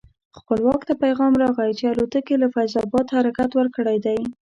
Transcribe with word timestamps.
خپلواک 0.39 0.81
ته 0.87 0.93
پیغام 1.03 1.33
راغی 1.43 1.71
چې 1.79 1.85
الوتکې 1.91 2.35
له 2.43 2.47
فیض 2.53 2.73
اباد 2.85 3.05
حرکت 3.15 3.51
ورکړی 3.55 3.97
دی. 4.05 4.19